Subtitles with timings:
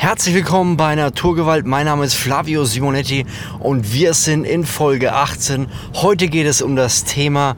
[0.00, 1.66] Herzlich willkommen bei Naturgewalt.
[1.66, 3.26] Mein Name ist Flavio Simonetti
[3.58, 5.66] und wir sind in Folge 18.
[5.96, 7.54] Heute geht es um das Thema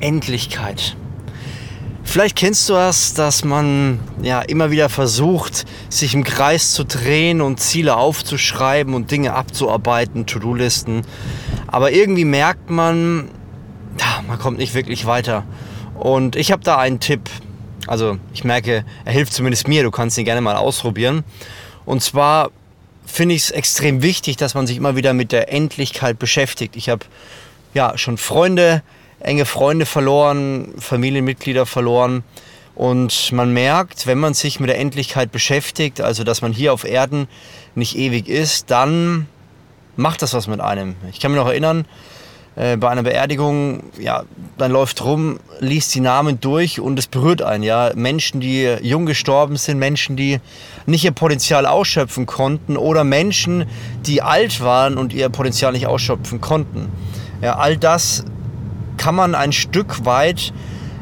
[0.00, 0.96] Endlichkeit.
[2.02, 7.42] Vielleicht kennst du das, dass man ja immer wieder versucht, sich im Kreis zu drehen
[7.42, 11.02] und Ziele aufzuschreiben und Dinge abzuarbeiten, To-Do-Listen.
[11.66, 13.28] Aber irgendwie merkt man,
[14.26, 15.44] man kommt nicht wirklich weiter.
[15.98, 17.28] Und ich habe da einen Tipp.
[17.86, 19.82] Also ich merke, er hilft zumindest mir.
[19.82, 21.22] Du kannst ihn gerne mal ausprobieren.
[21.84, 22.50] Und zwar
[23.04, 26.76] finde ich es extrem wichtig, dass man sich immer wieder mit der Endlichkeit beschäftigt.
[26.76, 27.04] Ich habe
[27.74, 28.82] ja schon Freunde,
[29.20, 32.24] enge Freunde verloren, Familienmitglieder verloren.
[32.74, 36.84] Und man merkt, wenn man sich mit der Endlichkeit beschäftigt, also dass man hier auf
[36.84, 37.28] Erden
[37.74, 39.26] nicht ewig ist, dann
[39.96, 40.96] macht das was mit einem.
[41.10, 41.86] Ich kann mich noch erinnern,
[42.56, 44.24] äh, bei einer Beerdigung, ja,
[44.58, 47.92] dann läuft rum, liest die Namen durch und es berührt einen, ja.
[47.94, 50.40] Menschen, die jung gestorben sind, Menschen, die
[50.86, 53.66] nicht ihr Potenzial ausschöpfen konnten oder Menschen,
[54.04, 56.88] die alt waren und ihr Potenzial nicht ausschöpfen konnten.
[57.40, 58.24] Ja, all das
[58.98, 60.52] kann man ein Stück weit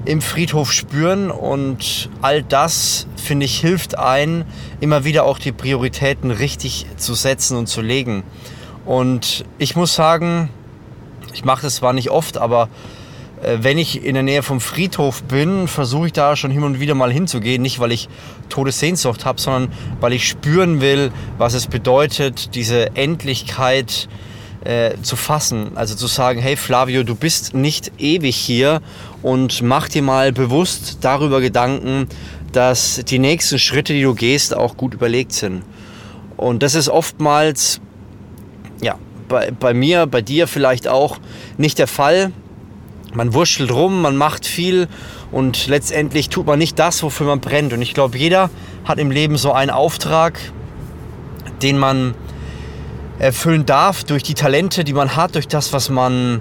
[0.05, 4.45] im Friedhof spüren und all das, finde ich, hilft ein,
[4.81, 8.23] immer wieder auch die Prioritäten richtig zu setzen und zu legen.
[8.87, 10.49] Und ich muss sagen,
[11.33, 12.69] ich mache das zwar nicht oft, aber
[13.43, 16.81] äh, wenn ich in der Nähe vom Friedhof bin, versuche ich da schon hin und
[16.81, 17.63] wieder mal hinzugehen.
[17.63, 18.09] Nicht, weil ich
[18.49, 24.09] Todessehnsucht habe, sondern weil ich spüren will, was es bedeutet, diese Endlichkeit
[24.65, 25.73] äh, zu fassen.
[25.75, 28.83] Also zu sagen, hey Flavio, du bist nicht ewig hier
[29.23, 32.09] und mach dir mal bewusst darüber Gedanken,
[32.53, 35.63] dass die nächsten Schritte, die du gehst, auch gut überlegt sind.
[36.37, 37.81] Und das ist oftmals
[38.83, 38.99] ja,
[39.31, 41.19] bei, bei mir, bei dir vielleicht auch
[41.57, 42.33] nicht der Fall.
[43.15, 44.89] Man wurschtelt rum, man macht viel
[45.33, 47.73] und letztendlich tut man nicht das, wofür man brennt.
[47.73, 48.51] Und ich glaube, jeder
[48.85, 50.39] hat im Leben so einen Auftrag,
[51.63, 52.15] den man
[53.19, 56.41] erfüllen darf durch die Talente, die man hat, durch das, was man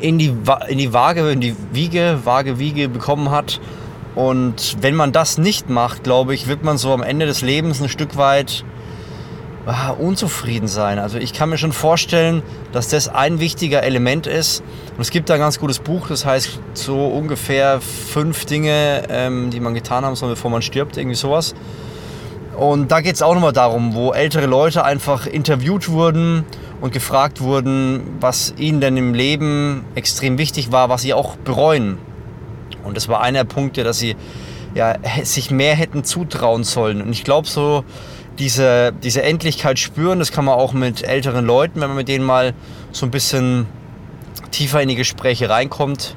[0.00, 0.32] in die,
[0.68, 3.60] in die Waage, in die Wiege, Waage, Wiege bekommen hat.
[4.14, 7.80] Und wenn man das nicht macht, glaube ich, wird man so am Ende des Lebens
[7.80, 8.64] ein Stück weit
[9.68, 10.98] ah, unzufrieden sein.
[10.98, 12.42] Also ich kann mir schon vorstellen,
[12.72, 14.62] dass das ein wichtiger Element ist.
[14.96, 19.50] Und es gibt da ein ganz gutes Buch, das heißt so ungefähr fünf Dinge, ähm,
[19.50, 21.54] die man getan haben soll, bevor man stirbt, irgendwie sowas.
[22.56, 26.44] Und da geht es auch nochmal darum, wo ältere Leute einfach interviewt wurden
[26.80, 31.98] und gefragt wurden, was ihnen denn im Leben extrem wichtig war, was sie auch bereuen.
[32.82, 34.16] Und das war einer der Punkte, dass sie
[34.74, 37.02] ja, sich mehr hätten zutrauen sollen.
[37.02, 37.84] Und ich glaube so,
[38.38, 40.18] diese, diese Endlichkeit spüren.
[40.18, 42.54] Das kann man auch mit älteren Leuten, wenn man mit denen mal
[42.92, 43.66] so ein bisschen
[44.50, 46.16] tiefer in die Gespräche reinkommt,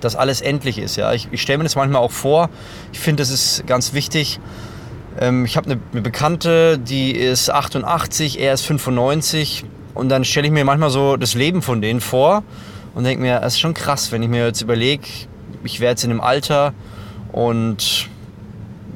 [0.00, 0.96] dass alles endlich ist.
[0.96, 1.12] Ja?
[1.12, 2.50] Ich, ich stelle mir das manchmal auch vor.
[2.92, 4.38] Ich finde, das ist ganz wichtig.
[5.20, 9.64] Ähm, ich habe eine, eine Bekannte, die ist 88, er ist 95.
[9.94, 12.44] Und dann stelle ich mir manchmal so das Leben von denen vor
[12.94, 15.02] und denke mir, es ist schon krass, wenn ich mir jetzt überlege,
[15.64, 16.72] ich wäre jetzt in einem Alter
[17.32, 18.08] und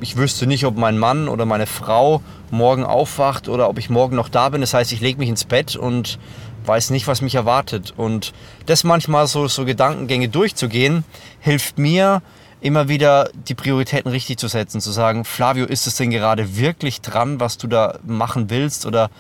[0.01, 4.17] ich wüsste nicht, ob mein Mann oder meine Frau morgen aufwacht oder ob ich morgen
[4.17, 4.61] noch da bin.
[4.61, 6.19] Das heißt, ich lege mich ins Bett und
[6.67, 7.95] weiß nicht, was mich erwartet.
[7.97, 8.33] Und
[8.67, 11.05] das manchmal so, so Gedankengänge durchzugehen,
[11.41, 12.23] hilft mir,
[12.61, 17.01] immer wieder die Prioritäten richtig zu setzen, zu sagen, Flavio, ist es denn gerade wirklich
[17.01, 19.11] dran, was du da machen willst oder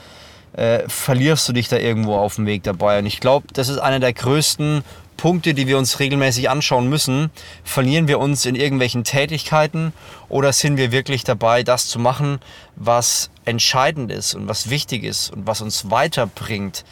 [0.52, 3.00] äh, verlierst du dich da irgendwo auf dem Weg dabei?
[3.00, 4.84] Und ich glaube, das ist einer der größten
[5.22, 7.30] Punkte, die wir uns regelmäßig anschauen müssen.
[7.62, 9.92] Verlieren wir uns in irgendwelchen Tätigkeiten
[10.28, 12.40] oder sind wir wirklich dabei, das zu machen,
[12.74, 16.84] was entscheidend ist und was wichtig ist und was uns weiterbringt?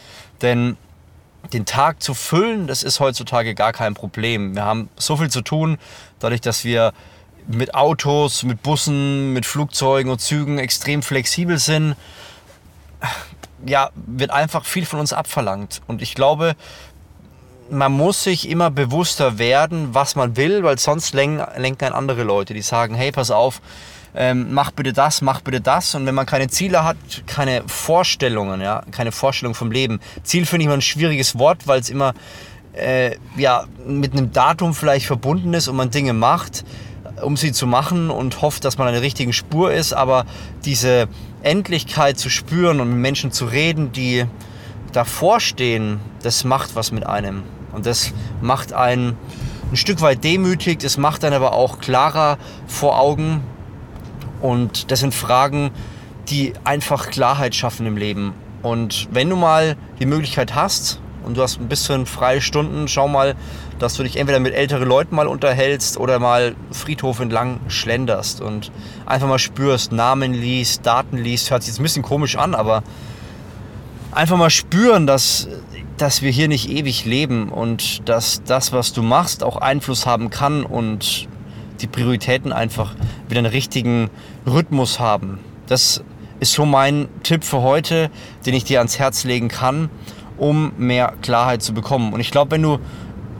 [0.43, 0.77] Denn
[1.53, 4.55] den Tag zu füllen, das ist heutzutage gar kein Problem.
[4.55, 5.77] Wir haben so viel zu tun,
[6.21, 6.93] dadurch, dass wir
[7.49, 11.97] mit Autos, mit Bussen, mit Flugzeugen und Zügen extrem flexibel sind.
[13.67, 15.83] Ja, wird einfach viel von uns abverlangt.
[15.89, 16.55] Und ich glaube,
[17.71, 22.55] man muss sich immer bewusster werden, was man will, weil sonst lenken, lenken andere Leute,
[22.55, 23.61] die sagen, hey, pass auf,
[24.15, 25.95] ähm, mach bitte das, mach bitte das.
[25.95, 26.97] Und wenn man keine Ziele hat,
[27.27, 30.01] keine Vorstellungen, ja, keine Vorstellung vom Leben.
[30.23, 32.15] Ziel finde ich immer ein schwieriges Wort, weil es immer
[32.73, 36.65] äh, ja, mit einem Datum vielleicht verbunden ist und man Dinge macht,
[37.23, 39.93] um sie zu machen und hofft, dass man an der richtigen Spur ist.
[39.93, 40.27] Aber
[40.65, 41.09] diese
[41.43, 44.25] Endlichkeit zu spüren und mit Menschen zu reden, die
[44.93, 47.45] davor stehen, das macht was mit einem.
[47.73, 49.17] Und das macht einen
[49.71, 53.43] ein Stück weit demütig, das macht dann aber auch klarer vor Augen.
[54.41, 55.71] Und das sind Fragen,
[56.29, 58.35] die einfach Klarheit schaffen im Leben.
[58.63, 63.07] Und wenn du mal die Möglichkeit hast, und du hast ein bisschen freie Stunden, schau
[63.07, 63.37] mal,
[63.79, 68.73] dass du dich entweder mit älteren Leuten mal unterhältst oder mal Friedhof entlang schlenderst und
[69.07, 71.51] einfach mal spürst, Namen liest, Daten liest.
[71.51, 72.83] Hört sich jetzt ein bisschen komisch an, aber
[74.13, 75.49] einfach mal spüren, dass,
[75.97, 80.31] dass wir hier nicht ewig leben und dass das, was du machst, auch Einfluss haben
[80.31, 81.29] kann und
[81.81, 82.95] die Prioritäten einfach
[83.29, 84.11] wieder einen richtigen
[84.47, 85.39] Rhythmus haben.
[85.67, 86.03] Das
[86.41, 88.11] ist so mein Tipp für heute,
[88.47, 89.91] den ich dir ans Herz legen kann,
[90.37, 92.13] um mehr Klarheit zu bekommen.
[92.13, 92.79] Und ich glaube, wenn du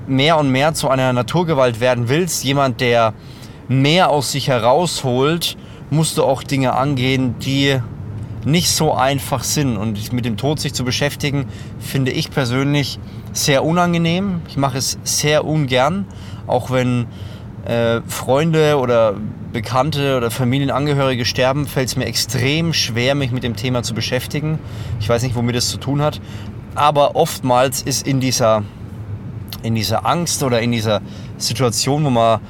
[0.07, 3.15] mehr und mehr zu einer Naturgewalt werden willst, jemand, der
[3.69, 5.57] mehr aus sich herausholt,
[5.91, 7.81] musst du auch Dinge angehen, die
[8.45, 9.77] nicht so einfach sind.
[9.77, 11.47] Und mit dem Tod sich zu beschäftigen,
[11.79, 12.99] finde ich persönlich
[13.33, 14.43] sehr unangenehm.
[14.49, 16.07] Ich mache es sehr ungern,
[16.47, 17.07] auch wenn
[17.65, 19.15] äh, Freunde oder
[19.53, 24.59] Bekannte oder Familienangehörige sterben, fällt es mir extrem schwer, mich mit dem Thema zu beschäftigen.
[25.01, 26.21] Ich weiß nicht, womit es zu tun hat.
[26.75, 28.63] Aber oftmals ist in dieser,
[29.63, 31.01] in dieser Angst oder in dieser
[31.37, 32.41] Situation, wo man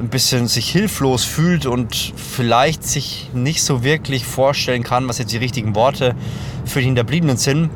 [0.00, 5.32] ein bisschen sich hilflos fühlt und vielleicht sich nicht so wirklich vorstellen kann, was jetzt
[5.32, 6.14] die richtigen Worte
[6.64, 7.70] für die Hinterbliebenen sind,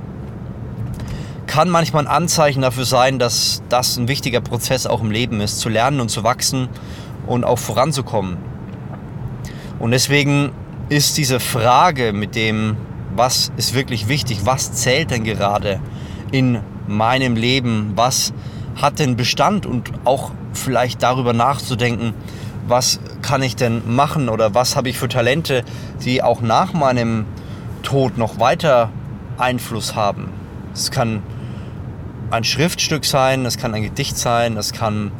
[1.46, 5.60] kann manchmal ein Anzeichen dafür sein, dass das ein wichtiger Prozess auch im Leben ist,
[5.60, 6.68] zu lernen und zu wachsen
[7.26, 8.38] und auch voranzukommen.
[9.78, 10.52] Und deswegen
[10.88, 12.76] ist diese Frage mit dem,
[13.14, 15.80] was ist wirklich wichtig, was zählt denn gerade
[16.30, 18.32] in meinem Leben, was
[18.80, 22.14] hat denn Bestand und auch vielleicht darüber nachzudenken,
[22.66, 25.64] was kann ich denn machen oder was habe ich für Talente,
[26.04, 27.26] die auch nach meinem
[27.82, 28.90] Tod noch weiter
[29.38, 30.28] Einfluss haben.
[30.72, 31.22] Es kann
[32.30, 35.12] ein Schriftstück sein, es kann ein Gedicht sein, es kann,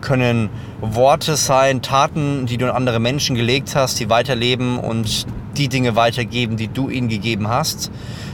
[0.00, 0.50] können
[0.80, 5.26] Worte sein, Taten, die du an andere Menschen gelegt hast, die weiterleben und
[5.56, 7.90] die Dinge weitergeben, die du ihnen gegeben hast.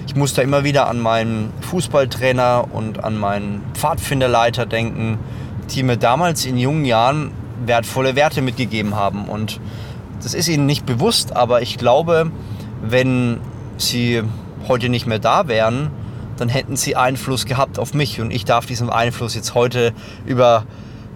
[0.06, 5.18] Ich muss da immer wieder an meinen Fußballtrainer und an meinen Pfadfinderleiter denken,
[5.70, 7.32] die mir damals in jungen Jahren
[7.64, 9.26] wertvolle Werte mitgegeben haben.
[9.26, 9.60] Und
[10.22, 12.30] das ist ihnen nicht bewusst, aber ich glaube,
[12.82, 13.40] wenn
[13.76, 14.22] sie
[14.68, 15.90] heute nicht mehr da wären,
[16.36, 18.20] dann hätten sie Einfluss gehabt auf mich.
[18.20, 19.92] Und ich darf diesen Einfluss jetzt heute
[20.26, 20.64] über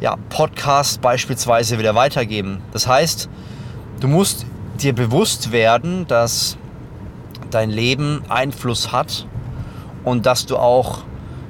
[0.01, 2.63] ja, Podcasts beispielsweise wieder weitergeben.
[2.73, 3.29] Das heißt,
[4.01, 4.47] du musst
[4.81, 6.57] dir bewusst werden, dass
[7.51, 9.27] dein Leben Einfluss hat
[10.05, 11.01] und dass du auch,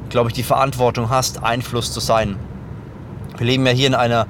[0.08, 2.36] glaube ich, die Verantwortung hast, Einfluss zu sein.
[3.38, 4.26] Wir leben ja hier in einer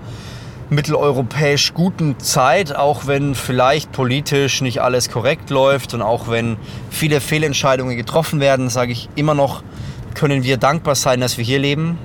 [0.70, 6.58] mitteleuropäisch guten Zeit, auch wenn vielleicht politisch nicht alles korrekt läuft und auch wenn
[6.90, 9.62] viele Fehlentscheidungen getroffen werden, sage ich immer noch,
[10.14, 11.96] können wir dankbar sein, dass wir hier leben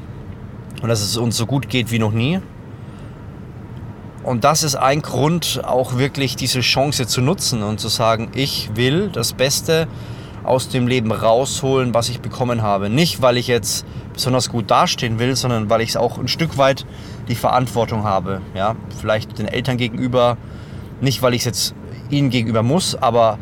[0.81, 2.39] und dass es uns so gut geht wie noch nie.
[4.23, 8.69] Und das ist ein Grund, auch wirklich diese Chance zu nutzen und zu sagen, ich
[8.75, 9.87] will das Beste
[10.43, 12.89] aus dem Leben rausholen, was ich bekommen habe.
[12.89, 16.85] Nicht, weil ich jetzt besonders gut dastehen will, sondern weil ich auch ein Stück weit
[17.27, 18.41] die Verantwortung habe.
[18.53, 18.75] Ja?
[18.99, 20.37] Vielleicht den Eltern gegenüber,
[21.01, 21.75] nicht weil ich es jetzt
[22.09, 23.37] ihnen gegenüber muss, aber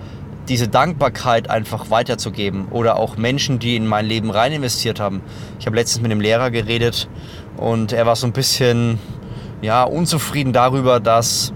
[0.47, 5.21] diese Dankbarkeit einfach weiterzugeben oder auch Menschen, die in mein Leben rein investiert haben.
[5.59, 7.07] Ich habe letztens mit einem Lehrer geredet
[7.57, 8.99] und er war so ein bisschen
[9.61, 11.53] ja, unzufrieden darüber, dass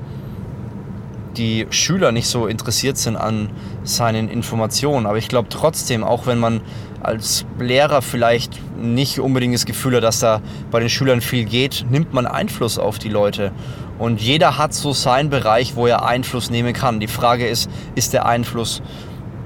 [1.38, 3.50] die Schüler nicht so interessiert sind an
[3.84, 5.06] seinen Informationen.
[5.06, 6.62] Aber ich glaube trotzdem, auch wenn man
[7.02, 10.42] als Lehrer vielleicht nicht unbedingt das Gefühl hat, dass da
[10.72, 13.52] bei den Schülern viel geht, nimmt man Einfluss auf die Leute.
[14.00, 17.00] Und jeder hat so seinen Bereich, wo er Einfluss nehmen kann.
[17.00, 18.82] Die Frage ist, ist der Einfluss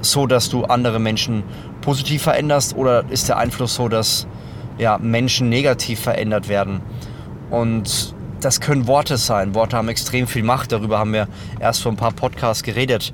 [0.01, 1.43] so, dass du andere Menschen
[1.81, 4.27] positiv veränderst oder ist der Einfluss so, dass
[4.77, 6.81] ja, Menschen negativ verändert werden?
[7.51, 9.53] Und das können Worte sein.
[9.53, 10.72] Worte haben extrem viel Macht.
[10.72, 11.27] Darüber haben wir
[11.60, 13.13] erst vor ein paar Podcasts geredet.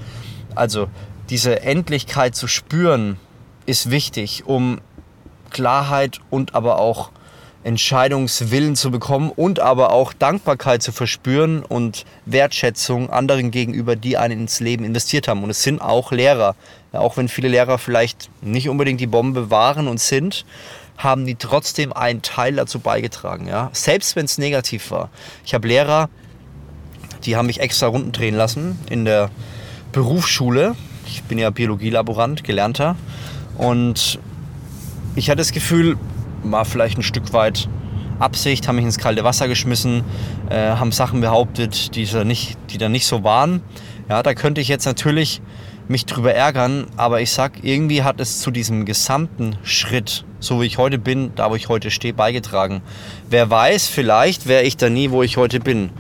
[0.54, 0.88] Also
[1.30, 3.18] diese Endlichkeit zu spüren,
[3.66, 4.80] ist wichtig, um
[5.50, 7.10] Klarheit und aber auch
[7.64, 14.42] Entscheidungswillen zu bekommen und aber auch Dankbarkeit zu verspüren und Wertschätzung anderen gegenüber, die einen
[14.42, 15.44] ins Leben investiert haben.
[15.44, 16.56] Und es sind auch Lehrer.
[16.92, 20.46] Auch wenn viele Lehrer vielleicht nicht unbedingt die Bombe waren und sind,
[20.98, 23.48] haben die trotzdem einen Teil dazu beigetragen.
[23.48, 23.70] Ja?
[23.74, 25.10] Selbst wenn es negativ war.
[25.46, 26.10] Ich habe Lehrer,
[27.26, 29.30] die haben mich extra Runden drehen lassen in der
[29.92, 30.76] Berufsschule.
[31.08, 32.96] Ich bin ja Biologielaborant, gelernter.
[33.58, 34.20] Und
[35.16, 35.98] ich hatte das Gefühl,
[36.44, 37.68] war vielleicht ein Stück weit
[38.20, 40.04] Absicht, haben mich ins kalte Wasser geschmissen,
[40.50, 43.62] äh, haben Sachen behauptet, die da, nicht, die da nicht so waren.
[44.10, 45.42] Ja, da könnte ich jetzt natürlich
[45.90, 50.66] mich drüber ärgern, aber ich sag, irgendwie hat es zu diesem gesamten Schritt, so wie
[50.66, 52.82] ich heute bin, da wo ich heute stehe, beigetragen.
[53.30, 55.92] Wer weiß, vielleicht wäre ich da nie, wo ich heute bin.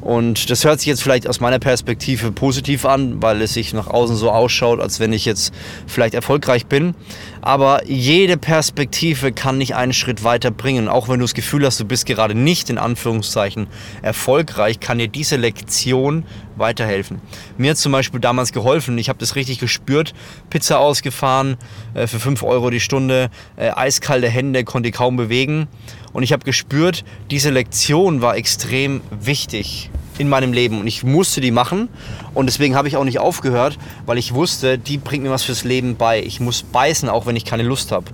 [0.00, 3.86] Und das hört sich jetzt vielleicht aus meiner Perspektive positiv an, weil es sich nach
[3.86, 5.54] außen so ausschaut, als wenn ich jetzt
[5.86, 6.94] vielleicht erfolgreich bin.
[7.42, 10.88] Aber jede Perspektive kann nicht einen Schritt weiter bringen.
[10.88, 13.66] Auch wenn du das Gefühl hast, du bist gerade nicht in Anführungszeichen
[14.00, 17.20] erfolgreich, kann dir diese Lektion weiterhelfen.
[17.58, 20.14] Mir hat zum Beispiel damals geholfen, ich habe das richtig gespürt,
[20.50, 21.56] Pizza ausgefahren
[21.94, 25.66] äh, für 5 Euro die Stunde, äh, eiskalte Hände, konnte ich kaum bewegen.
[26.12, 31.40] Und ich habe gespürt, diese Lektion war extrem wichtig in meinem Leben und ich musste
[31.40, 31.88] die machen
[32.34, 35.64] und deswegen habe ich auch nicht aufgehört, weil ich wusste, die bringt mir was fürs
[35.64, 36.22] Leben bei.
[36.22, 38.06] Ich muss beißen, auch wenn ich keine Lust habe.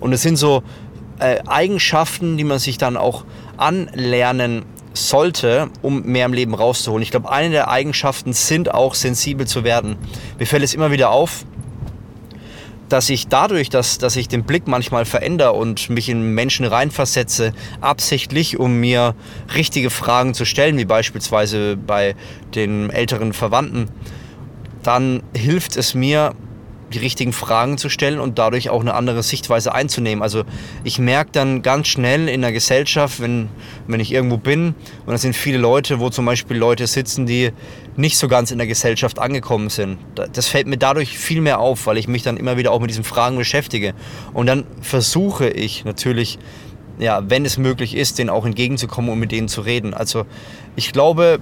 [0.00, 0.62] Und es sind so
[1.18, 3.24] äh, Eigenschaften, die man sich dann auch
[3.56, 7.02] anlernen sollte, um mehr im Leben rauszuholen.
[7.02, 9.96] Ich glaube, eine der Eigenschaften sind auch sensibel zu werden.
[10.38, 11.44] Mir fällt es immer wieder auf,
[12.88, 17.52] dass ich dadurch, dass, dass ich den Blick manchmal verändere und mich in Menschen reinversetze,
[17.80, 19.14] absichtlich, um mir
[19.54, 22.14] richtige Fragen zu stellen, wie beispielsweise bei
[22.54, 23.88] den älteren Verwandten,
[24.82, 26.34] dann hilft es mir,
[26.94, 30.22] die richtigen Fragen zu stellen und dadurch auch eine andere Sichtweise einzunehmen.
[30.22, 30.44] Also
[30.84, 33.48] ich merke dann ganz schnell in der Gesellschaft, wenn,
[33.86, 34.74] wenn ich irgendwo bin
[35.06, 37.50] und da sind viele Leute, wo zum Beispiel Leute sitzen, die
[37.96, 39.98] nicht so ganz in der Gesellschaft angekommen sind.
[40.32, 42.90] Das fällt mir dadurch viel mehr auf, weil ich mich dann immer wieder auch mit
[42.90, 43.94] diesen Fragen beschäftige.
[44.32, 46.38] Und dann versuche ich natürlich,
[46.98, 49.94] ja, wenn es möglich ist, denen auch entgegenzukommen und mit denen zu reden.
[49.94, 50.26] Also
[50.76, 51.38] ich glaube,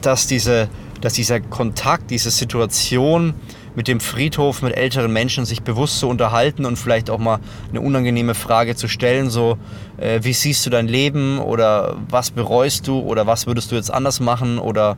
[0.00, 0.68] dass, diese,
[1.00, 3.34] dass dieser Kontakt, diese Situation,
[3.74, 7.38] mit dem Friedhof mit älteren Menschen sich bewusst zu unterhalten und vielleicht auch mal
[7.70, 9.58] eine unangenehme Frage zu stellen, so
[9.98, 13.92] äh, wie siehst du dein Leben oder was bereust du oder was würdest du jetzt
[13.92, 14.96] anders machen oder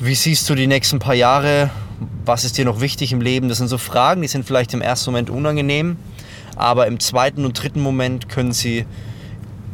[0.00, 1.70] wie siehst du die nächsten paar Jahre,
[2.24, 3.48] was ist dir noch wichtig im Leben?
[3.48, 5.96] Das sind so Fragen, die sind vielleicht im ersten Moment unangenehm,
[6.56, 8.84] aber im zweiten und dritten Moment können sie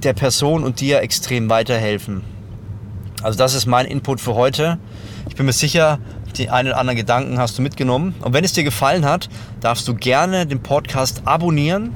[0.03, 2.23] der Person und dir extrem weiterhelfen.
[3.23, 4.79] Also das ist mein Input für heute.
[5.29, 5.99] Ich bin mir sicher,
[6.33, 8.15] die einen oder anderen Gedanken hast du mitgenommen.
[8.21, 9.29] Und wenn es dir gefallen hat,
[9.61, 11.95] darfst du gerne den Podcast abonnieren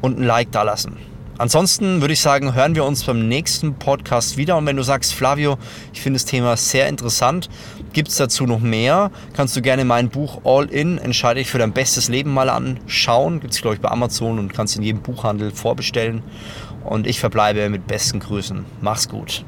[0.00, 0.96] und ein Like dalassen.
[1.38, 4.56] Ansonsten würde ich sagen, hören wir uns beim nächsten Podcast wieder.
[4.56, 5.56] Und wenn du sagst, Flavio,
[5.92, 7.48] ich finde das Thema sehr interessant,
[7.92, 11.58] gibt es dazu noch mehr, kannst du gerne mein Buch All In, entscheide dich für
[11.58, 13.38] dein bestes Leben mal anschauen.
[13.38, 16.24] Gibt es, glaube ich, bei Amazon und kannst in jedem Buchhandel vorbestellen.
[16.82, 18.64] Und ich verbleibe mit besten Grüßen.
[18.80, 19.44] Mach's gut.